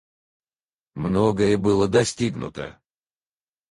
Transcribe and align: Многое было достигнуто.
Многое 0.95 1.55
было 1.59 1.87
достигнуто. 1.87 2.79